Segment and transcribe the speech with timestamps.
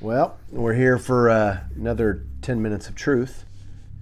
[0.00, 3.44] Well, we're here for uh, another 10 minutes of truth.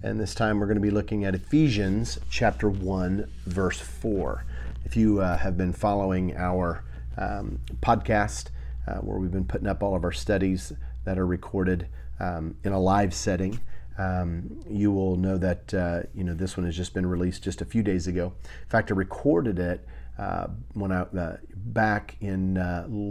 [0.03, 4.45] And this time we're going to be looking at Ephesians chapter 1, verse 4.
[4.85, 6.85] If you uh, have been following our
[7.17, 8.48] um, podcast,
[8.86, 10.71] uh, where we've been putting up all of our studies
[11.07, 11.89] that are recorded
[12.21, 13.58] um, in a live setting,
[13.96, 17.63] um, you will know that uh, you know this one has just been released just
[17.63, 18.35] a few days ago.
[18.44, 22.57] In fact, I recorded it uh, when I uh, back in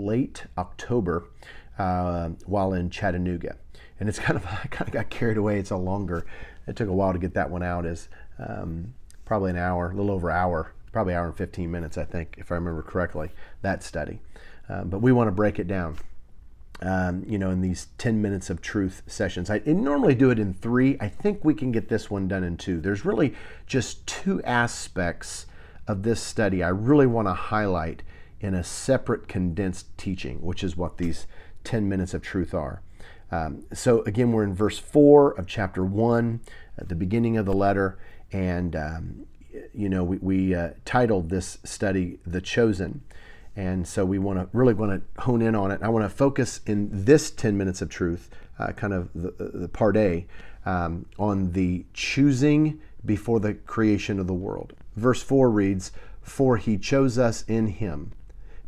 [0.05, 1.23] late October
[1.77, 3.57] uh, while in Chattanooga.
[3.99, 5.59] And it's kind of, I kind of got carried away.
[5.59, 6.25] It's a longer,
[6.67, 8.93] it took a while to get that one out as um,
[9.25, 12.35] probably an hour, a little over an hour, probably hour and 15 minutes, I think,
[12.37, 14.19] if I remember correctly, that study.
[14.69, 15.97] Um, but we want to break it down.
[16.81, 19.49] Um, you know, in these 10 minutes of truth sessions.
[19.49, 20.97] I normally do it in three.
[20.99, 22.81] I think we can get this one done in two.
[22.81, 23.33] There's really
[23.65, 25.45] just two aspects
[25.87, 28.03] of this study I really want to highlight
[28.41, 31.27] in a separate condensed teaching, which is what these
[31.65, 32.81] 10 minutes of truth are.
[33.31, 36.39] Um, so, again, we're in verse 4 of chapter 1,
[36.77, 37.97] at the beginning of the letter.
[38.31, 39.25] And, um,
[39.73, 43.01] you know, we, we uh, titled this study The Chosen.
[43.55, 45.81] And so we want to really want to hone in on it.
[45.81, 49.69] I want to focus in this 10 minutes of truth, uh, kind of the, the
[49.69, 50.27] part A,
[50.65, 54.73] um, on the choosing before the creation of the world.
[54.95, 58.11] Verse 4 reads, For he chose us in him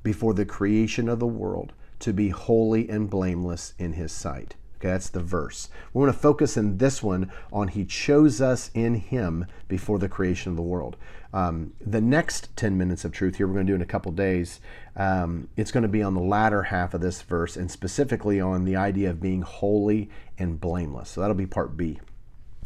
[0.03, 4.55] before the creation of the world to be holy and blameless in his sight.
[4.79, 5.69] Okay, that's the verse.
[5.91, 10.07] We want to focus in this one on He chose us in Him before the
[10.07, 10.97] creation of the world.
[11.33, 14.11] Um, the next 10 minutes of truth here, we're going to do in a couple
[14.11, 14.59] days,
[14.95, 18.65] um, it's going to be on the latter half of this verse and specifically on
[18.65, 21.09] the idea of being holy and blameless.
[21.09, 21.99] So that'll be part B.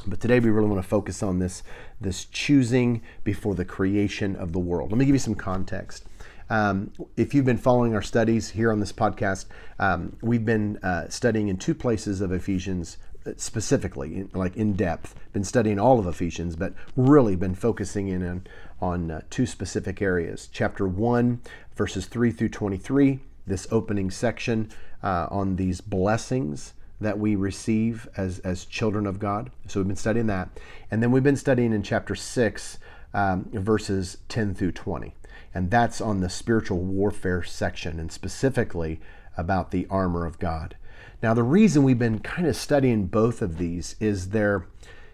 [0.05, 1.63] But today we really want to focus on this,
[1.99, 4.91] this choosing before the creation of the world.
[4.91, 6.05] Let me give you some context.
[6.51, 9.45] Um, if you've been following our studies here on this podcast,
[9.79, 15.15] um, we've been uh, studying in two places of Ephesians uh, specifically, like in depth.
[15.31, 18.47] Been studying all of Ephesians, but really been focusing in on,
[18.81, 20.49] on uh, two specific areas.
[20.51, 21.41] Chapter 1,
[21.77, 24.69] verses 3 through 23, this opening section
[25.01, 29.51] uh, on these blessings that we receive as, as children of God.
[29.67, 30.49] So we've been studying that.
[30.91, 32.77] And then we've been studying in chapter 6,
[33.13, 35.13] um, verses 10 through 20
[35.53, 38.99] and that's on the spiritual warfare section and specifically
[39.37, 40.75] about the armor of God.
[41.21, 44.65] Now, the reason we've been kind of studying both of these is there,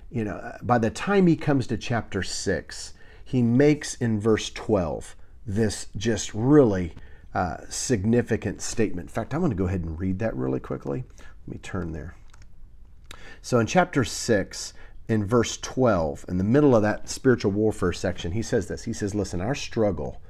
[0.10, 2.94] you know, by the time he comes to chapter 6,
[3.24, 5.16] he makes in verse 12
[5.46, 6.94] this just really
[7.34, 9.10] uh, significant statement.
[9.10, 11.04] In fact, I'm going to go ahead and read that really quickly.
[11.46, 12.16] Let me turn there.
[13.42, 14.74] So, in chapter 6,
[15.08, 18.84] in verse 12, in the middle of that spiritual warfare section, he says this.
[18.84, 20.22] He says, Listen, our struggle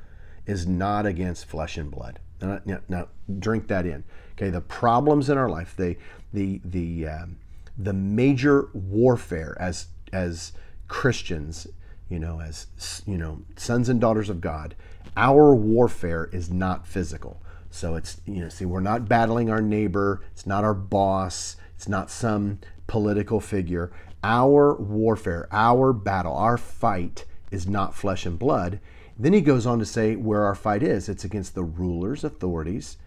[0.45, 2.19] is not against flesh and blood.
[2.41, 3.07] Now, now, now
[3.39, 4.03] drink that in.
[4.33, 5.97] Okay, the problems in our life, the
[6.31, 7.37] the the um,
[7.77, 10.53] the major warfare as as
[10.87, 11.67] Christians,
[12.07, 12.67] you know, as
[13.07, 14.75] you know, sons and daughters of God,
[15.15, 17.41] our warfare is not physical.
[17.71, 20.21] So it's you know, see, we're not battling our neighbor.
[20.33, 21.55] It's not our boss.
[21.75, 23.91] It's not some political figure.
[24.23, 28.79] Our warfare, our battle, our fight is not flesh and blood.
[29.17, 32.97] Then he goes on to say where our fight is it's against the rulers, authorities,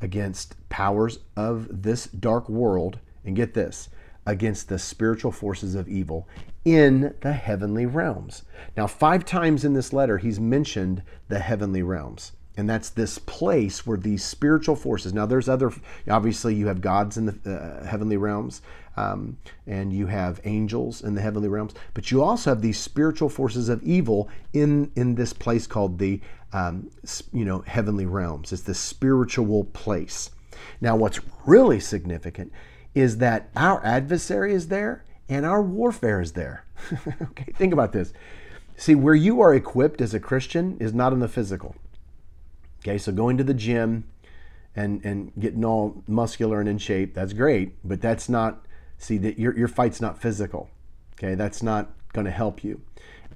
[0.00, 3.88] against powers of this dark world, and get this,
[4.26, 6.26] against the spiritual forces of evil
[6.64, 8.42] in the heavenly realms.
[8.76, 12.32] Now, five times in this letter, he's mentioned the heavenly realms.
[12.56, 15.14] And that's this place where these spiritual forces.
[15.14, 15.72] Now, there's other.
[16.08, 18.60] Obviously, you have gods in the uh, heavenly realms,
[19.00, 21.74] um, and you have angels in the heavenly realms.
[21.94, 26.20] But you also have these spiritual forces of evil in in this place called the
[26.52, 26.90] um,
[27.32, 28.52] you know heavenly realms.
[28.52, 30.30] It's the spiritual place.
[30.80, 32.52] Now, what's really significant
[32.94, 36.64] is that our adversary is there and our warfare is there.
[37.22, 38.12] okay, think about this.
[38.76, 41.76] See, where you are equipped as a Christian is not in the physical.
[42.82, 44.04] Okay, so going to the gym
[44.76, 48.64] and and getting all muscular and in shape, that's great, but that's not
[49.00, 50.70] see that your your fight's not physical.
[51.14, 52.80] Okay, that's not going to help you.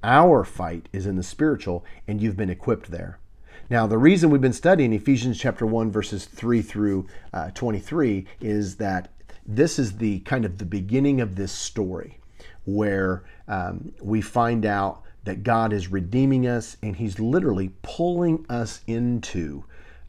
[0.03, 3.19] Our fight is in the spiritual and you've been equipped there.
[3.69, 8.75] Now, the reason we've been studying Ephesians chapter 1 verses 3 through uh, 23 is
[8.77, 9.11] that
[9.45, 12.19] this is the kind of the beginning of this story
[12.65, 18.81] where um, we find out that God is redeeming us and He's literally pulling us
[18.85, 19.63] into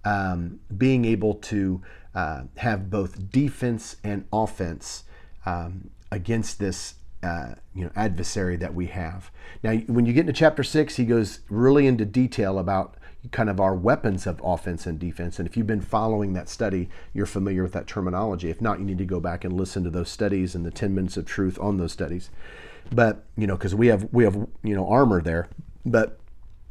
[0.05, 1.83] um, being able to
[2.15, 5.05] uh, have both defense and offense
[5.47, 9.31] um, against this uh, you know adversary that we have.
[9.63, 12.97] Now, when you get into chapter six, he goes really into detail about
[13.33, 15.39] kind of our weapons of offense and defense.
[15.39, 18.51] And if you've been following that study, you're familiar with that terminology.
[18.51, 20.95] If not, you need to go back and listen to those studies and the 10
[20.95, 22.31] minutes of truth on those studies.
[22.93, 25.49] But, you know, because we have we have, you know, armor there.
[25.85, 26.21] But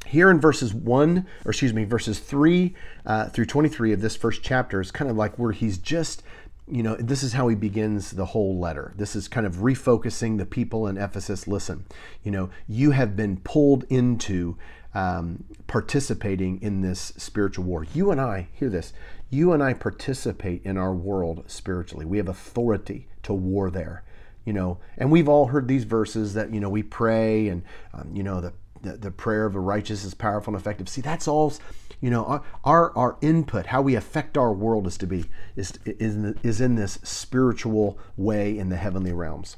[0.06, 2.76] here in verses 1 or excuse me verses 3
[3.08, 6.22] uh, through 23 of this first chapter is kind of like where he's just
[6.68, 8.94] you know this is how he begins the whole letter.
[8.96, 11.48] This is kind of refocusing the people in ephesus.
[11.48, 11.86] Listen
[12.24, 14.58] you know you have been pulled into
[14.94, 17.86] um, participating in this spiritual war.
[17.94, 18.94] You and i hear this
[19.30, 22.06] you and i participate in our world spiritually.
[22.06, 24.04] We have authority to war there
[24.46, 27.64] you know and we've all heard these verses that you know we pray and
[27.94, 28.54] um, you know the
[28.86, 30.88] the, the prayer of a righteous is powerful and effective.
[30.88, 31.54] See, that's all,
[32.02, 35.26] you know, our, our, input, how we affect our world is to be,
[35.56, 39.58] is, is, in the, is in this spiritual way in the heavenly realms.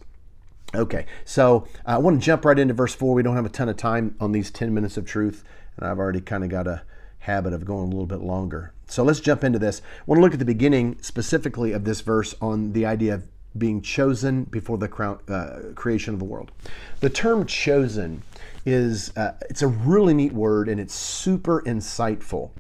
[0.76, 3.14] Okay, so uh, I want to jump right into verse 4.
[3.14, 5.44] We don't have a ton of time on these 10 minutes of truth,
[5.78, 6.82] and I've already kind of got a
[7.20, 8.74] habit of going a little bit longer.
[8.88, 9.82] So let's jump into this.
[9.82, 13.28] I want to look at the beginning specifically of this verse on the idea of
[13.58, 16.52] being chosen before the crown, uh, creation of the world.
[17.00, 18.22] The term chosen
[18.66, 22.52] is uh, it's a really neat word and it's super insightful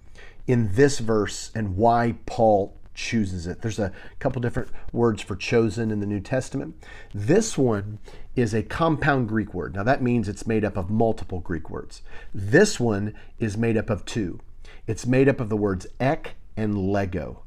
[0.47, 3.61] in this verse and why Paul chooses it.
[3.61, 6.75] There's a couple different words for chosen in the New Testament.
[7.13, 7.99] This one
[8.35, 9.75] is a compound Greek word.
[9.75, 12.01] Now that means it's made up of multiple Greek words.
[12.33, 14.39] This one is made up of two.
[14.87, 17.43] It's made up of the words ek and lego.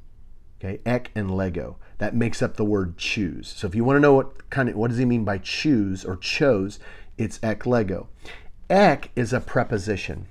[0.60, 1.78] Okay, ek and lego.
[1.98, 3.48] That makes up the word choose.
[3.48, 6.04] So if you want to know what kind of what does he mean by choose
[6.04, 6.78] or chose,
[7.20, 8.08] it's ek lego.
[8.70, 10.26] Ek is a preposition.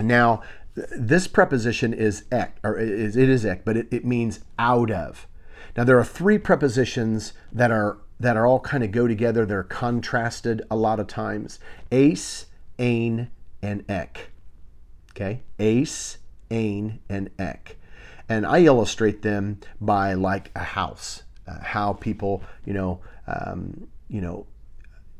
[0.00, 0.42] Now,
[0.74, 4.90] this preposition is ek, or it is, it is ek, but it, it means out
[4.90, 5.26] of.
[5.76, 9.44] Now, there are three prepositions that are that are all kind of go together.
[9.44, 11.58] They're contrasted a lot of times.
[11.90, 12.46] Ace,
[12.78, 13.30] ain,
[13.60, 14.30] and ek.
[15.10, 16.18] Okay, ace,
[16.50, 17.76] ain, and ek.
[18.28, 24.20] And I illustrate them by like a house, uh, how people, you know, um, you
[24.20, 24.46] know,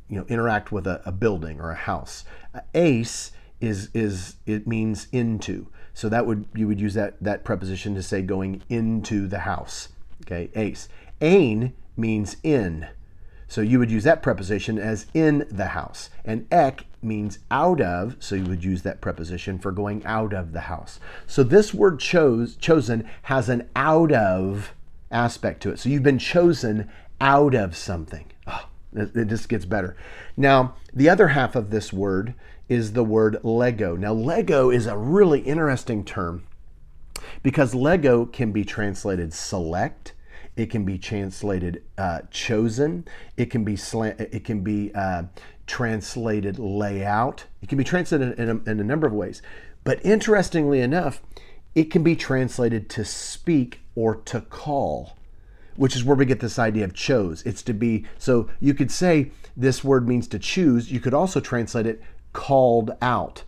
[0.09, 2.25] you know interact with a, a building or a house.
[2.75, 5.69] Ace is is it means into.
[5.95, 9.89] So that would you would use that that preposition to say going into the house.
[10.23, 10.89] Okay, ace.
[11.21, 12.89] Ain means in.
[13.53, 16.09] So you would use that preposition as in the house.
[16.25, 20.53] And ek means out of, so you would use that preposition for going out of
[20.53, 20.99] the house.
[21.27, 24.73] So this word chose chosen has an out of
[25.11, 25.79] aspect to it.
[25.79, 26.91] So you've been chosen
[27.21, 28.33] out of something.
[28.47, 29.97] Oh, it just gets better.
[30.37, 32.35] Now, the other half of this word
[32.69, 33.97] is the word Lego.
[33.97, 36.45] Now, Lego is a really interesting term
[37.43, 40.13] because Lego can be translated select.
[40.57, 43.07] It can be translated uh, chosen.
[43.37, 44.21] It can be slant.
[44.21, 45.25] It can be uh,
[45.67, 47.47] translated layout.
[47.63, 49.41] It can be translated in a, in a number of ways.
[49.85, 51.23] But interestingly enough,
[51.75, 55.17] it can be translated to speak or to call
[55.77, 57.43] which is where we get this idea of chose.
[57.43, 60.91] It's to be, so you could say this word means to choose.
[60.91, 62.03] You could also translate it
[62.33, 63.45] called out.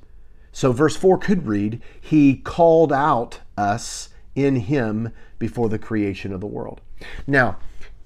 [0.52, 6.40] So verse 4 could read, He called out us in Him before the creation of
[6.40, 6.80] the world.
[7.26, 7.56] Now,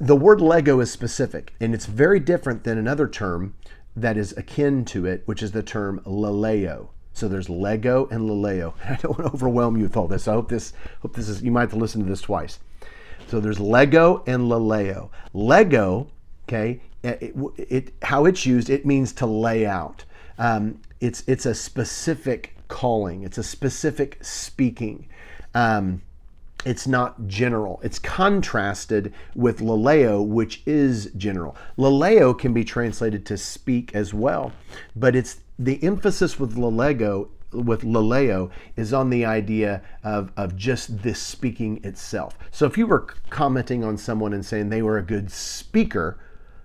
[0.00, 3.54] the word Lego is specific, and it's very different than another term
[3.96, 6.88] that is akin to it, which is the term laleo.
[7.12, 8.74] So there's Lego and laleo.
[8.84, 10.28] I don't want to overwhelm you with all this.
[10.28, 12.60] I hope this hope this is you might have to listen to this twice.
[13.28, 15.10] So there's Lego and Laleo.
[15.34, 16.08] Lego,
[16.48, 20.04] okay, it, it, how it's used, it means to lay out.
[20.38, 23.22] Um, it's it's a specific calling.
[23.22, 25.08] It's a specific speaking.
[25.54, 26.02] Um,
[26.64, 27.80] it's not general.
[27.82, 31.56] It's contrasted with laleo, which is general.
[31.76, 34.52] Laleo can be translated to speak as well,
[34.96, 41.02] but it's the emphasis with lalego with laleo is on the idea of, of just
[41.02, 42.36] this speaking itself.
[42.50, 46.18] So if you were commenting on someone and saying they were a good speaker,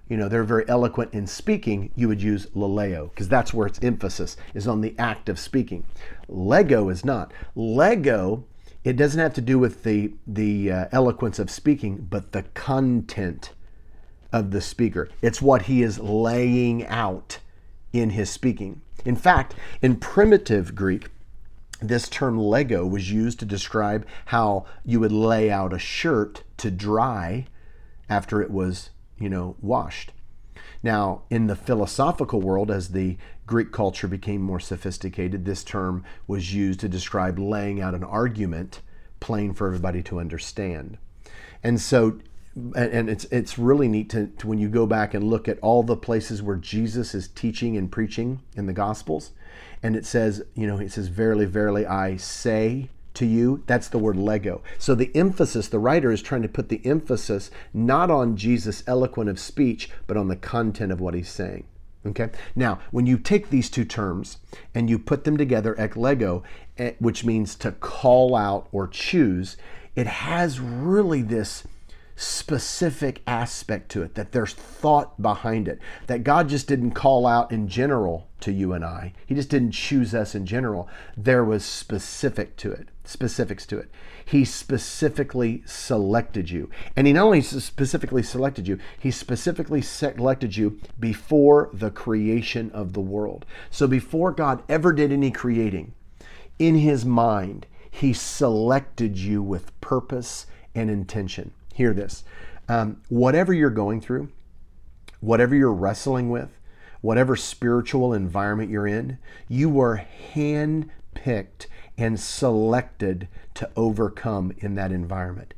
[0.10, 3.80] you know, they're very eloquent in speaking, you would use laleo because that's where its
[3.82, 5.86] emphasis is on the act of speaking.
[6.28, 7.32] Lego is not.
[7.56, 8.46] Lego,
[8.84, 13.54] it doesn't have to do with the, the uh, eloquence of speaking, but the content
[14.34, 15.08] of the speaker.
[15.22, 17.40] It's what he is laying out
[17.94, 18.82] in his speaking.
[19.06, 21.10] In fact, in primitive Greek,
[21.82, 26.72] this term lego was used to describe how you would lay out a shirt to
[26.72, 27.46] dry
[28.10, 30.12] after it was, you know, washed.
[30.82, 36.54] Now, in the philosophical world, as the Greek culture became more sophisticated, this term was
[36.54, 38.82] used to describe laying out an argument
[39.20, 40.98] plain for everybody to understand.
[41.64, 42.20] And so
[42.56, 45.84] and it's it's really neat to, to, when you go back and look at all
[45.84, 49.32] the places where Jesus is teaching and preaching in the Gospels.
[49.82, 53.64] And it says, you know, it says, Verily, verily, I say to you.
[53.68, 54.62] That's the word lego.
[54.78, 59.30] So the emphasis, the writer is trying to put the emphasis not on Jesus' eloquent
[59.30, 61.66] of speech, but on the content of what he's saying.
[62.06, 62.30] Okay.
[62.56, 64.38] Now, when you take these two terms
[64.76, 66.44] and you put them together, ek lego,
[66.78, 69.56] eh, which means to call out or choose,
[69.96, 71.64] it has really this
[72.24, 77.52] specific aspect to it, that there's thought behind it, that God just didn't call out
[77.52, 79.14] in general to you and I.
[79.26, 80.90] He just didn't choose us in general.
[81.16, 83.90] There was specific to it, specifics to it.
[84.26, 86.70] He specifically selected you.
[86.96, 92.94] And he not only specifically selected you, he specifically selected you before the creation of
[92.94, 93.46] the world.
[93.70, 95.94] So before God ever did any creating,
[96.60, 102.24] in his mind, he selected you with purpose and intention hear this.
[102.70, 104.30] Um, whatever you're going through,
[105.20, 106.58] whatever you're wrestling with,
[107.02, 109.18] whatever spiritual environment you're in,
[109.50, 115.54] you were hand-picked and selected to overcome in that environment.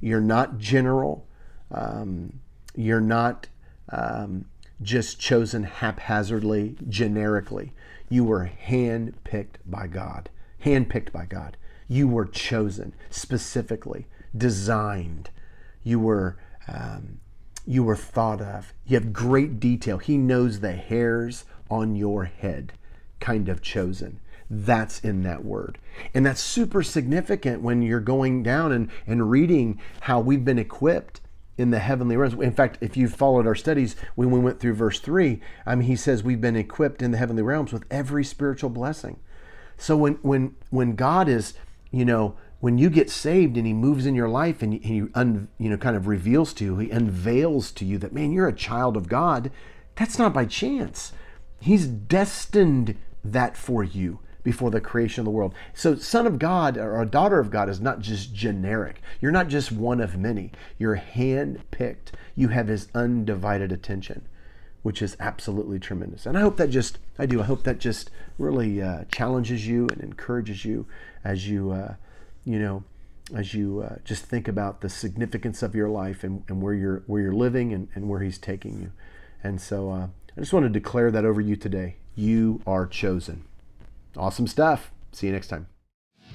[0.00, 1.26] You're not general.
[1.70, 2.40] Um,
[2.74, 3.48] you're not
[3.90, 4.44] um,
[4.82, 7.72] just chosen haphazardly, generically.
[8.08, 10.30] You were handpicked by God.
[10.64, 11.56] Handpicked by God.
[11.88, 15.30] You were chosen specifically, designed
[15.82, 16.36] you were
[16.68, 17.20] um,
[17.66, 18.72] you were thought of.
[18.86, 19.98] You have great detail.
[19.98, 22.72] He knows the hairs on your head,
[23.20, 24.20] kind of chosen.
[24.48, 25.78] That's in that word.
[26.12, 31.20] And that's super significant when you're going down and, and reading how we've been equipped
[31.56, 32.34] in the heavenly realms.
[32.34, 35.86] In fact, if you followed our studies when we went through verse 3, I mean
[35.86, 39.20] he says we've been equipped in the heavenly realms with every spiritual blessing.
[39.76, 41.54] So when when when God is,
[41.90, 45.48] you know, when you get saved and he moves in your life and he, un,
[45.58, 48.52] you know kind of reveals to you he unveils to you that man you're a
[48.52, 49.50] child of god
[50.00, 51.12] that's not by chance.
[51.60, 55.54] He's destined that for you before the creation of the world.
[55.74, 59.02] So son of god or a daughter of god is not just generic.
[59.20, 60.52] You're not just one of many.
[60.78, 64.26] You're hand picked you have his undivided attention
[64.82, 66.24] which is absolutely tremendous.
[66.24, 69.86] And i hope that just i do i hope that just really uh, challenges you
[69.92, 70.86] and encourages you
[71.22, 71.96] as you uh,
[72.44, 72.84] you know,
[73.34, 77.02] as you uh, just think about the significance of your life and, and where you're
[77.06, 78.90] where you're living and, and where He's taking you.
[79.42, 80.06] And so uh,
[80.36, 81.96] I just want to declare that over you today.
[82.14, 83.44] You are chosen.
[84.16, 84.92] Awesome stuff.
[85.12, 85.66] See you next time.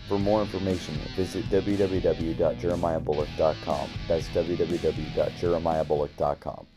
[0.07, 3.89] For more information, visit www.jeremiahbullock.com.
[4.07, 6.67] That's www.jeremiahbullock.com.